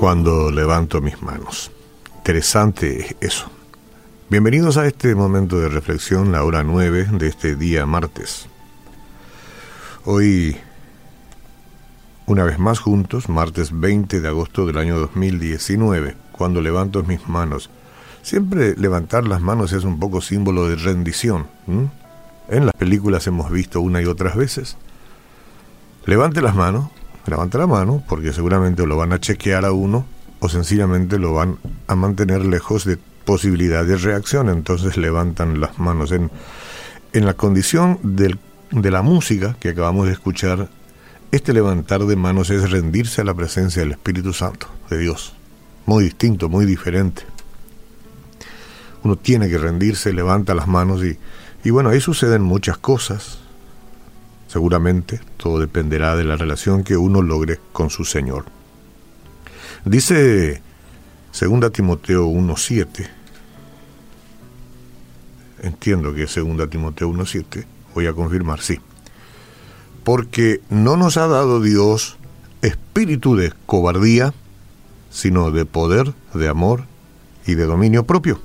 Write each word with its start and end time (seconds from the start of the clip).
cuando 0.00 0.50
levanto 0.50 1.02
mis 1.02 1.20
manos. 1.20 1.70
Interesante 2.16 3.18
eso. 3.20 3.50
Bienvenidos 4.30 4.78
a 4.78 4.86
este 4.86 5.14
momento 5.14 5.60
de 5.60 5.68
reflexión, 5.68 6.32
la 6.32 6.42
hora 6.42 6.64
9 6.64 7.08
de 7.12 7.26
este 7.26 7.54
día 7.54 7.84
martes. 7.84 8.46
Hoy, 10.06 10.56
una 12.24 12.44
vez 12.44 12.58
más 12.58 12.78
juntos, 12.78 13.28
martes 13.28 13.78
20 13.78 14.22
de 14.22 14.28
agosto 14.28 14.64
del 14.64 14.78
año 14.78 14.98
2019, 14.98 16.16
cuando 16.32 16.62
levanto 16.62 17.02
mis 17.02 17.28
manos. 17.28 17.68
Siempre 18.22 18.76
levantar 18.76 19.28
las 19.28 19.42
manos 19.42 19.74
es 19.74 19.84
un 19.84 20.00
poco 20.00 20.22
símbolo 20.22 20.66
de 20.66 20.76
rendición. 20.76 21.46
En 22.48 22.64
las 22.64 22.74
películas 22.74 23.26
hemos 23.26 23.50
visto 23.50 23.82
una 23.82 24.00
y 24.00 24.06
otras 24.06 24.34
veces. 24.34 24.78
Levante 26.06 26.40
las 26.40 26.54
manos, 26.54 26.88
levanta 27.26 27.58
la 27.58 27.66
mano, 27.66 28.02
porque 28.08 28.32
seguramente 28.32 28.86
lo 28.86 28.96
van 28.96 29.12
a 29.12 29.20
chequear 29.20 29.64
a 29.64 29.72
uno 29.72 30.06
o 30.40 30.48
sencillamente 30.48 31.18
lo 31.18 31.34
van 31.34 31.58
a 31.86 31.94
mantener 31.94 32.44
lejos 32.44 32.84
de 32.84 32.98
posibilidad 33.24 33.84
de 33.84 33.96
reacción, 33.96 34.48
entonces 34.48 34.96
levantan 34.96 35.60
las 35.60 35.78
manos. 35.78 36.12
En, 36.12 36.30
en 37.12 37.26
la 37.26 37.34
condición 37.34 37.98
del, 38.02 38.38
de 38.70 38.90
la 38.90 39.02
música 39.02 39.56
que 39.60 39.68
acabamos 39.68 40.06
de 40.06 40.12
escuchar, 40.12 40.68
este 41.30 41.52
levantar 41.52 42.04
de 42.04 42.16
manos 42.16 42.50
es 42.50 42.70
rendirse 42.70 43.20
a 43.20 43.24
la 43.24 43.34
presencia 43.34 43.82
del 43.82 43.92
Espíritu 43.92 44.32
Santo, 44.32 44.68
de 44.88 44.98
Dios. 44.98 45.34
Muy 45.86 46.04
distinto, 46.04 46.48
muy 46.48 46.64
diferente. 46.64 47.22
Uno 49.02 49.16
tiene 49.16 49.48
que 49.48 49.58
rendirse, 49.58 50.12
levanta 50.12 50.54
las 50.54 50.66
manos 50.66 51.04
y, 51.04 51.18
y 51.62 51.70
bueno, 51.70 51.90
ahí 51.90 52.00
suceden 52.00 52.42
muchas 52.42 52.78
cosas. 52.78 53.39
Seguramente 54.50 55.20
todo 55.36 55.60
dependerá 55.60 56.16
de 56.16 56.24
la 56.24 56.34
relación 56.34 56.82
que 56.82 56.96
uno 56.96 57.22
logre 57.22 57.60
con 57.72 57.88
su 57.88 58.04
Señor. 58.04 58.46
Dice 59.84 60.60
2 61.40 61.70
Timoteo 61.72 62.26
1.7, 62.26 63.08
entiendo 65.62 66.12
que 66.12 66.24
es 66.24 66.34
2 66.34 66.68
Timoteo 66.68 67.12
1.7, 67.12 67.64
voy 67.94 68.08
a 68.08 68.12
confirmar, 68.12 68.60
sí. 68.60 68.80
Porque 70.02 70.60
no 70.68 70.96
nos 70.96 71.16
ha 71.16 71.28
dado 71.28 71.60
Dios 71.60 72.16
espíritu 72.60 73.36
de 73.36 73.52
cobardía, 73.66 74.34
sino 75.12 75.52
de 75.52 75.64
poder, 75.64 76.12
de 76.34 76.48
amor 76.48 76.86
y 77.46 77.54
de 77.54 77.66
dominio 77.66 78.04
propio. 78.04 78.40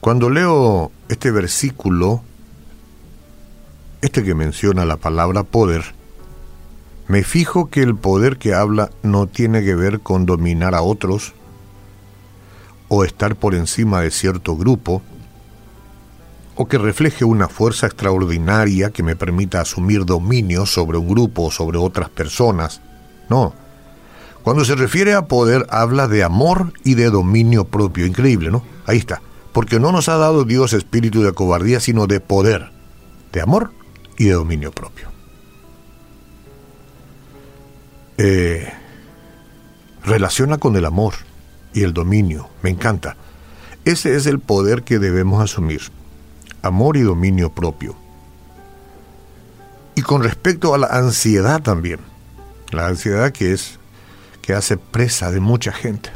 Cuando 0.00 0.30
leo 0.30 0.90
este 1.08 1.30
versículo, 1.30 2.24
este 4.12 4.24
que 4.24 4.34
menciona 4.34 4.84
la 4.84 4.98
palabra 4.98 5.42
poder, 5.42 5.94
me 7.08 7.24
fijo 7.24 7.70
que 7.70 7.80
el 7.80 7.96
poder 7.96 8.36
que 8.36 8.52
habla 8.52 8.90
no 9.02 9.26
tiene 9.26 9.64
que 9.64 9.74
ver 9.74 10.00
con 10.00 10.26
dominar 10.26 10.74
a 10.74 10.82
otros 10.82 11.32
o 12.88 13.04
estar 13.04 13.36
por 13.36 13.54
encima 13.54 14.02
de 14.02 14.10
cierto 14.10 14.54
grupo, 14.54 15.00
o 16.56 16.68
que 16.68 16.76
refleje 16.76 17.24
una 17.24 17.48
fuerza 17.48 17.86
extraordinaria 17.86 18.90
que 18.90 19.02
me 19.02 19.16
permita 19.16 19.62
asumir 19.62 20.04
dominio 20.04 20.66
sobre 20.66 20.98
un 20.98 21.08
grupo 21.08 21.44
o 21.44 21.50
sobre 21.50 21.78
otras 21.78 22.10
personas. 22.10 22.82
No. 23.30 23.54
Cuando 24.42 24.66
se 24.66 24.74
refiere 24.74 25.14
a 25.14 25.24
poder, 25.24 25.66
habla 25.70 26.06
de 26.06 26.22
amor 26.22 26.74
y 26.84 26.96
de 26.96 27.08
dominio 27.08 27.64
propio. 27.64 28.04
Increíble, 28.04 28.50
¿no? 28.50 28.62
Ahí 28.84 28.98
está. 28.98 29.22
Porque 29.54 29.80
no 29.80 29.90
nos 29.90 30.10
ha 30.10 30.18
dado 30.18 30.44
Dios 30.44 30.74
espíritu 30.74 31.22
de 31.22 31.32
cobardía, 31.32 31.80
sino 31.80 32.06
de 32.06 32.20
poder, 32.20 32.72
de 33.32 33.40
amor 33.40 33.70
y 34.18 34.26
de 34.26 34.32
dominio 34.32 34.72
propio. 34.72 35.08
Eh, 38.18 38.72
relaciona 40.04 40.58
con 40.58 40.76
el 40.76 40.84
amor 40.84 41.14
y 41.72 41.82
el 41.82 41.92
dominio, 41.92 42.48
me 42.62 42.70
encanta. 42.70 43.16
Ese 43.84 44.14
es 44.14 44.26
el 44.26 44.38
poder 44.38 44.82
que 44.82 44.98
debemos 44.98 45.42
asumir, 45.42 45.82
amor 46.62 46.96
y 46.96 47.00
dominio 47.00 47.52
propio. 47.52 47.96
Y 49.94 50.02
con 50.02 50.22
respecto 50.22 50.74
a 50.74 50.78
la 50.78 50.86
ansiedad 50.86 51.62
también, 51.62 52.00
la 52.70 52.86
ansiedad 52.86 53.32
que 53.32 53.52
es 53.52 53.78
que 54.40 54.54
hace 54.54 54.76
presa 54.76 55.30
de 55.30 55.40
mucha 55.40 55.72
gente 55.72 56.10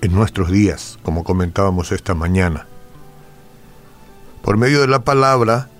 en 0.00 0.12
nuestros 0.12 0.50
días, 0.50 0.98
como 1.02 1.24
comentábamos 1.24 1.92
esta 1.92 2.14
mañana. 2.14 2.66
Por 4.42 4.58
medio 4.58 4.82
de 4.82 4.88
la 4.88 5.02
palabra 5.02 5.70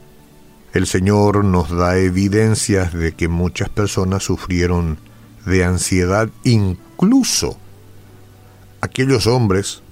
el 0.75 0.89
Señor 0.89 1.45
nos 1.45 1.71
da 1.71 1.99
evidencias 1.99 2.93
de 2.93 3.13
que 3.13 3.29
muchas 3.29 3.69
personas 3.69 4.25
sufrieron 4.25 4.99
de 5.47 5.65
ansiedad, 5.65 6.29
incluso 6.43 7.57
aquellos 8.81 9.29
hombres 9.29 9.83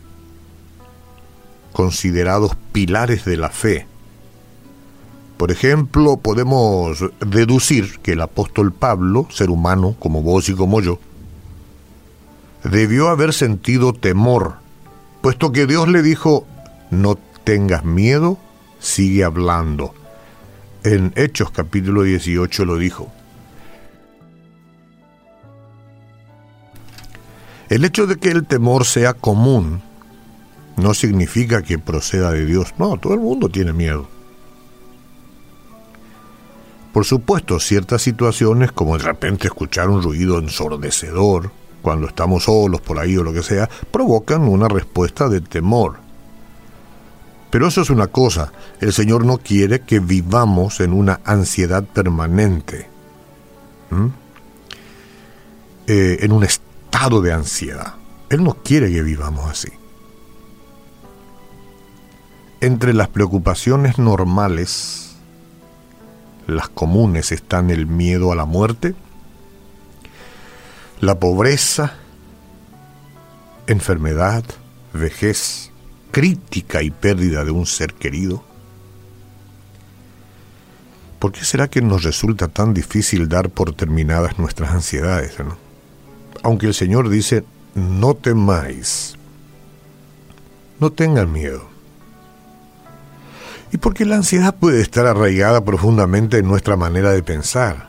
considerados 1.73 2.57
pilares 2.73 3.25
de 3.25 3.37
la 3.37 3.51
fe. 3.51 3.87
Por 5.37 5.53
ejemplo, 5.53 6.17
podemos 6.17 6.99
deducir 7.25 8.01
que 8.01 8.13
el 8.13 8.21
apóstol 8.21 8.73
Pablo, 8.73 9.29
ser 9.31 9.51
humano 9.51 9.95
como 10.01 10.21
vos 10.23 10.49
y 10.49 10.55
como 10.55 10.81
yo, 10.81 10.99
debió 12.65 13.09
haber 13.09 13.33
sentido 13.33 13.93
temor, 13.93 14.57
puesto 15.21 15.53
que 15.53 15.69
Dios 15.69 15.87
le 15.87 16.03
dijo, 16.03 16.45
no 16.91 17.17
tengas 17.45 17.85
miedo, 17.85 18.37
sigue 18.81 19.23
hablando 19.23 19.95
en 20.85 21.13
Hechos 21.17 21.51
capítulo 21.51 22.03
18 22.03 22.65
lo 22.65 22.77
dijo. 22.77 23.13
El 27.69 27.85
hecho 27.85 28.07
de 28.07 28.17
que 28.17 28.31
el 28.31 28.47
temor 28.47 28.85
sea 28.85 29.15
común 29.15 29.81
no 30.77 30.95
significa 30.95 31.63
que 31.63 31.79
proceda 31.79 32.31
de 32.31 32.45
Dios. 32.45 32.75
No, 32.79 32.99
todo 32.99 33.15
el 33.15 33.21
mundo 33.21 33.49
tiene 33.49 33.73
miedo. 33.73 34.09
Por 36.93 37.07
supuesto, 37.07 37.59
ciertas 37.59 38.03
situaciones, 38.03 38.73
como 38.73 38.99
de 38.99 39.05
repente 39.05 39.47
escuchar 39.47 39.89
un 39.89 40.03
ruido 40.03 40.39
ensordecedor, 40.39 41.51
cuando 41.81 42.07
estamos 42.07 42.45
solos 42.45 42.83
por 42.83 42.99
ahí 42.99 43.17
o 43.17 43.25
lo 43.25 43.33
que 43.33 43.43
sea, 43.43 43.71
provocan 43.91 44.43
una 44.43 44.69
respuesta 44.69 45.29
de 45.29 45.41
temor. 45.41 46.02
Pero 47.53 47.69
eso 47.69 47.83
es 47.83 47.91
una 47.91 48.07
cosa, 48.07 48.51
el 48.81 48.95
Señor 48.95 49.27
no 49.27 49.37
quiere 49.37 49.81
que 49.83 50.01
vivamos 50.01 50.81
en 50.81 50.95
una 50.95 51.21
ansiedad 51.23 51.85
permanente, 51.85 52.89
eh, 55.87 56.17
en 56.21 56.33
un 56.33 56.45
estado 56.45 57.21
de 57.21 57.35
ansiedad. 57.35 57.97
Él 58.31 58.43
no 58.43 58.55
quiere 58.55 58.91
que 58.91 59.03
vivamos 59.03 59.51
así. 59.51 59.69
Entre 62.63 62.95
las 62.95 63.09
preocupaciones 63.09 63.99
normales, 63.99 65.17
las 66.47 66.71
comunes 66.71 67.33
están 67.33 67.69
el 67.69 67.85
miedo 67.85 68.33
a 68.33 68.35
la 68.35 68.47
muerte, 68.47 68.95
la 71.01 71.19
pobreza, 71.19 71.97
enfermedad, 73.67 74.43
vejez, 74.95 75.72
crítica 76.13 76.83
y 76.83 76.91
pérdida 76.91 77.45
de 77.45 77.51
un 77.51 77.67
ser 77.67 77.95
querido? 77.95 78.45
¿Por 81.19 81.33
qué 81.33 81.45
será 81.45 81.69
que 81.69 81.81
nos 81.81 82.05
resulta 82.05 82.49
tan 82.49 82.75
difícil 82.75 83.29
dar 83.29 83.51
por 83.51 83.75
terminadas 83.75 84.39
nuestras 84.39 84.71
ansiedades? 84.73 85.35
Aunque 86.43 86.67
el 86.67 86.75
Señor 86.75 87.09
dice, 87.09 87.45
no 87.75 88.15
temáis, 88.15 89.15
no 90.79 90.93
tengan 90.93 91.33
miedo. 91.33 91.69
Y 93.73 93.79
porque 93.79 94.05
la 94.05 94.17
ansiedad 94.17 94.55
puede 94.55 94.83
estar 94.83 95.07
arraigada 95.07 95.65
profundamente 95.65 96.39
en 96.39 96.47
nuestra 96.47 96.77
manera 96.77 97.11
de 97.13 97.23
pensar. 97.23 97.89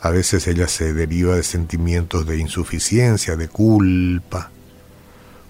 A 0.00 0.10
veces 0.10 0.46
ella 0.46 0.68
se 0.68 0.92
deriva 0.92 1.34
de 1.34 1.42
sentimientos 1.42 2.26
de 2.26 2.38
insuficiencia, 2.38 3.34
de 3.34 3.48
culpa, 3.48 4.50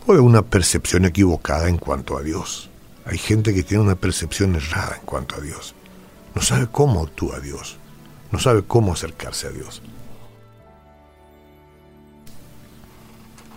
o 0.06 0.14
de 0.14 0.20
una 0.20 0.42
percepción 0.42 1.04
equivocada 1.04 1.68
en 1.68 1.78
cuanto 1.78 2.16
a 2.16 2.22
Dios. 2.22 2.70
Hay 3.04 3.18
gente 3.18 3.54
que 3.54 3.62
tiene 3.62 3.82
una 3.82 3.96
percepción 3.96 4.54
errada 4.56 4.96
en 5.00 5.06
cuanto 5.06 5.36
a 5.36 5.40
Dios. 5.40 5.74
No 6.34 6.42
sabe 6.42 6.66
cómo 6.70 7.02
actúa 7.02 7.40
Dios. 7.40 7.76
No 8.30 8.38
sabe 8.38 8.62
cómo 8.62 8.92
acercarse 8.92 9.46
a 9.46 9.50
Dios. 9.50 9.82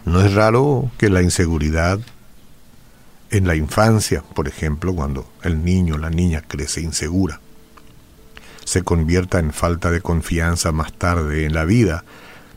No 0.05 0.21
es 0.21 0.33
raro 0.33 0.89
que 0.97 1.09
la 1.09 1.21
inseguridad 1.21 1.99
en 3.29 3.47
la 3.47 3.55
infancia, 3.55 4.23
por 4.33 4.47
ejemplo, 4.47 4.95
cuando 4.95 5.27
el 5.43 5.65
niño 5.65 5.95
o 5.95 5.97
la 5.97 6.09
niña 6.09 6.43
crece 6.47 6.79
insegura, 6.81 7.41
se 8.63 8.83
convierta 8.83 9.39
en 9.39 9.51
falta 9.51 9.91
de 9.91 10.01
confianza 10.01 10.71
más 10.71 10.93
tarde 10.93 11.45
en 11.45 11.53
la 11.53 11.65
vida 11.65 12.05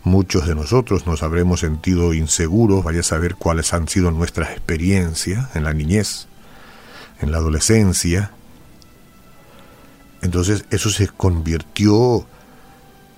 Muchos 0.02 0.47
de 0.47 0.55
nosotros 0.55 1.06
nos 1.06 1.23
habremos 1.23 1.61
sentido 1.61 2.14
inseguros, 2.14 2.82
vaya 2.82 3.00
a 3.00 3.05
saber 3.05 3.35
cuáles 3.35 3.75
han 3.75 3.87
sido 3.87 4.11
nuestras 4.11 4.50
experiencias 4.50 5.55
en 5.55 5.64
la 5.64 5.75
niñez, 5.75 6.26
en 7.20 7.31
la 7.32 7.38
adolescencia. 7.38 8.31
Entonces 10.23 10.64
eso 10.70 10.88
se 10.88 11.08
convirtió 11.08 12.26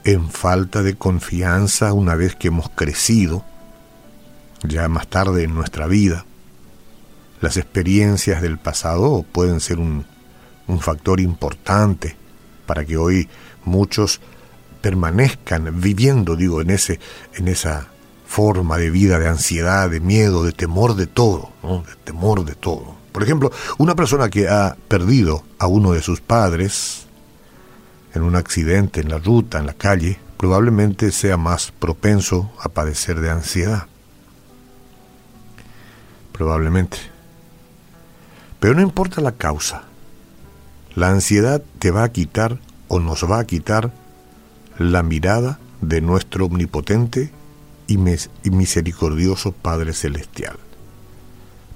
en 0.05 0.29
falta 0.31 0.83
de 0.83 0.97
confianza 0.97 1.93
una 1.93 2.17
vez 2.17 2.35
que 2.35 2.49
hemos 2.49 2.69
crecido, 2.71 3.45
ya 4.65 4.89
más 4.89 5.07
tarde 5.07 5.45
en 5.45 5.55
nuestra 5.55 5.87
vida. 5.87 6.25
Las 7.41 7.57
experiencias 7.57 8.43
del 8.43 8.59
pasado 8.59 9.25
pueden 9.31 9.61
ser 9.61 9.79
un, 9.79 10.05
un 10.67 10.81
factor 10.81 11.21
importante 11.21 12.17
para 12.67 12.85
que 12.85 12.97
hoy 12.97 13.29
muchos 13.65 14.21
permanezcan 14.83 15.81
viviendo, 15.81 16.37
digo, 16.37 16.61
en 16.61 16.71
ese, 16.71 17.01
en 17.35 17.49
esa 17.49 17.89
forma 18.27 18.77
de 18.77 18.91
vida 18.91 19.19
de 19.19 19.29
ansiedad, 19.29 19.89
de 19.89 20.01
miedo, 20.01 20.45
de 20.45 20.53
temor 20.53 20.97
de 20.97 21.07
todo, 21.07 21.53
¿no? 21.63 21.83
de 21.83 21.95
temor 22.05 22.45
de 22.45 22.55
todo. 22.55 22.97
Por 23.13 23.23
ejemplo, 23.23 23.53
una 23.79 23.95
persona 23.95 24.29
que 24.29 24.49
ha 24.49 24.77
perdido 24.89 25.45
a 25.59 25.67
uno 25.67 25.93
de 25.93 26.03
sus 26.03 26.21
padres 26.21 27.07
en 28.15 28.23
un 28.23 28.37
accidente 28.37 29.01
en 29.01 29.11
la 29.11 29.19
ruta, 29.19 29.59
en 29.59 29.67
la 29.67 29.75
calle, 29.75 30.19
probablemente 30.37 31.13
sea 31.13 31.37
más 31.37 31.73
propenso 31.73 32.51
a 32.59 32.69
padecer 32.69 33.21
de 33.21 33.31
ansiedad. 33.31 33.87
Probablemente. 36.33 36.99
Pero 38.59 38.75
no 38.75 38.83
importa 38.83 39.21
la 39.21 39.33
causa. 39.33 39.83
La 40.95 41.09
ansiedad 41.09 41.63
te 41.79 41.91
va 41.91 42.05
a 42.05 42.13
quitar 42.13 42.59
o 42.89 42.99
nos 42.99 43.31
va 43.31 43.39
a 43.39 43.45
quitar 43.45 43.93
la 44.91 45.03
mirada 45.03 45.61
de 45.81 46.01
nuestro 46.01 46.47
omnipotente 46.47 47.31
y, 47.87 47.99
misericordioso 48.51 49.53
Padre 49.53 49.93
Celestial, 49.93 50.57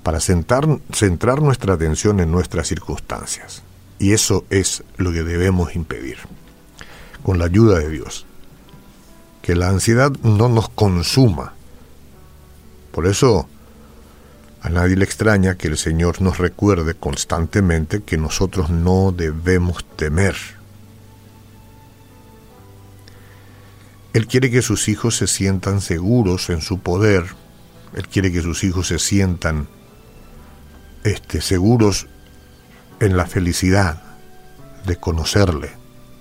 para 0.03 0.21
centrar 0.21 1.43
nuestra 1.43 1.75
atención 1.75 2.21
en 2.21 2.31
nuestras 2.31 2.69
circunstancias. 2.69 3.63
Y 3.99 4.13
eso 4.13 4.45
es 4.51 4.83
lo 4.97 5.13
que 5.13 5.23
debemos 5.23 5.75
impedir, 5.75 6.19
con 7.23 7.39
la 7.39 7.47
ayuda 7.47 7.79
de 7.79 7.91
Dios. 7.91 8.27
Que 9.43 9.55
la 9.55 9.69
ansiedad 9.69 10.13
no 10.23 10.49
nos 10.49 10.69
consuma. 10.69 11.55
Por 12.93 13.07
eso 13.07 13.49
a 14.63 14.69
nadie 14.69 14.97
le 14.97 15.05
extraña 15.05 15.57
que 15.57 15.69
el 15.69 15.79
Señor 15.79 16.21
nos 16.21 16.39
recuerde 16.39 16.95
constantemente 16.95 18.03
que 18.03 18.17
nosotros 18.17 18.71
no 18.71 19.13
debemos 19.13 19.85
temer 19.97 20.56
Él 24.17 24.27
quiere 24.27 24.51
que 24.51 24.63
sus 24.63 24.89
hijos 24.89 25.15
se 25.15 25.27
sientan 25.27 25.83
seguros 25.83 26.49
en 26.49 26.63
su 26.63 26.79
poder. 26.79 27.27
Él 27.95 28.09
quiere 28.09 28.33
que 28.33 28.41
sus 28.41 28.65
hijos 28.65 28.89
se 28.89 28.99
sientan 28.99 29.69
este, 31.05 31.43
seguros 31.43 32.07
en 32.99 33.19
la 33.19 33.27
felicidad 33.27 34.03
de 34.87 34.97
conocerle, 34.97 35.73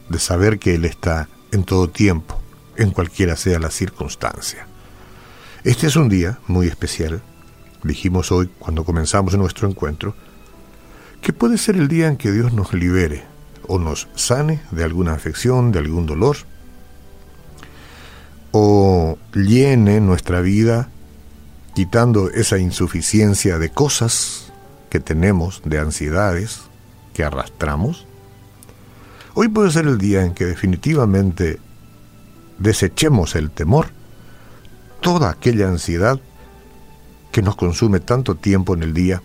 de 0.10 0.20
saber 0.20 0.60
que 0.60 0.76
Él 0.76 0.84
está 0.84 1.30
en 1.54 1.64
todo 1.64 1.90
tiempo, 1.90 2.38
en 2.76 2.92
cualquiera 2.92 3.38
sea 3.38 3.60
la 3.60 3.72
circunstancia. 3.72 4.68
Este 5.64 5.88
es 5.88 5.96
un 5.96 6.10
día 6.10 6.40
muy 6.48 6.68
especial, 6.68 7.22
dijimos 7.82 8.30
hoy 8.30 8.50
cuando 8.60 8.84
comenzamos 8.84 9.38
nuestro 9.38 9.70
encuentro, 9.70 10.18
que 11.22 11.32
puede 11.32 11.58
ser 11.58 11.78
el 11.78 11.88
día 11.88 12.10
en 12.10 12.18
que 12.18 12.34
Dios 12.34 12.52
nos 12.52 12.74
libere 12.74 13.24
o 13.70 13.80
nos 13.80 14.10
sane 14.16 14.60
de 14.72 14.84
alguna 14.84 15.14
afección, 15.14 15.72
de 15.72 15.80
algún 15.80 16.06
dolor, 16.06 16.36
o 18.57 19.18
llene 19.34 20.00
nuestra 20.00 20.40
vida 20.40 20.88
quitando 21.74 22.30
esa 22.30 22.57
insuficiencia 22.57 23.60
de 23.60 23.69
cosas 23.69 24.54
que 24.90 25.02
tenemos, 25.02 25.62
de 25.66 25.78
ansiedades 25.78 26.62
que 27.13 27.25
arrastramos. 27.25 28.07
Hoy 29.34 29.50
puede 29.50 29.72
ser 29.72 29.88
el 29.88 29.98
día 29.98 30.24
en 30.24 30.34
que 30.34 30.46
definitivamente 30.46 31.60
desechemos 32.57 33.36
el 33.36 33.52
temor, 33.52 33.88
toda 35.01 35.31
aquella 35.31 35.68
ansiedad 35.68 36.22
que 37.34 37.42
nos 37.42 37.58
consume 37.58 38.00
tanto 38.00 38.36
tiempo 38.36 38.74
en 38.74 38.84
el 38.84 38.94
día. 38.94 39.22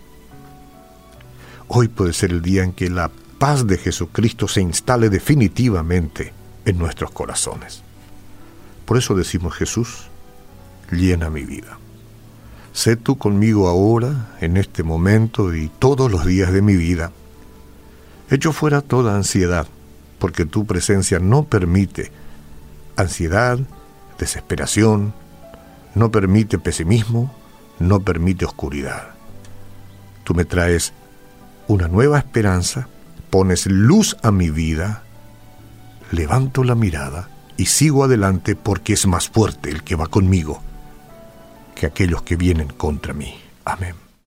Hoy 1.69 1.87
puede 1.87 2.11
ser 2.11 2.31
el 2.31 2.41
día 2.41 2.65
en 2.65 2.73
que 2.73 2.89
la 2.89 3.09
paz 3.39 3.65
de 3.65 3.77
Jesucristo 3.77 4.49
se 4.49 4.59
instale 4.59 5.09
definitivamente 5.09 6.33
en 6.65 6.77
nuestros 6.77 7.11
corazones. 7.11 7.81
Por 8.85 8.97
eso 8.97 9.15
decimos 9.15 9.55
Jesús, 9.55 10.09
llena 10.91 11.29
mi 11.29 11.43
vida. 11.43 11.77
Sé 12.73 12.95
tú 12.95 13.17
conmigo 13.17 13.67
ahora, 13.67 14.29
en 14.39 14.57
este 14.57 14.83
momento 14.83 15.53
y 15.53 15.69
todos 15.79 16.11
los 16.11 16.25
días 16.25 16.53
de 16.53 16.61
mi 16.61 16.75
vida. 16.75 17.11
Echo 18.29 18.53
fuera 18.53 18.81
toda 18.81 19.15
ansiedad, 19.15 19.67
porque 20.19 20.45
tu 20.45 20.65
presencia 20.65 21.19
no 21.19 21.43
permite 21.43 22.11
ansiedad, 22.95 23.59
desesperación, 24.17 25.13
no 25.95 26.11
permite 26.11 26.59
pesimismo, 26.59 27.33
no 27.79 27.99
permite 27.99 28.45
oscuridad. 28.45 29.15
Tú 30.23 30.33
me 30.33 30.45
traes 30.45 30.93
una 31.67 31.87
nueva 31.87 32.19
esperanza, 32.19 32.87
pones 33.29 33.65
luz 33.65 34.15
a 34.23 34.31
mi 34.31 34.49
vida, 34.49 35.03
levanto 36.11 36.63
la 36.63 36.75
mirada 36.75 37.27
y 37.61 37.67
sigo 37.67 38.03
adelante 38.03 38.55
porque 38.55 38.93
es 38.93 39.05
más 39.05 39.29
fuerte 39.29 39.69
el 39.69 39.83
que 39.83 39.95
va 39.95 40.07
conmigo 40.07 40.63
que 41.75 41.85
aquellos 41.85 42.23
que 42.23 42.35
vienen 42.35 42.69
contra 42.69 43.13
mí. 43.13 43.35
Amén. 43.65 44.00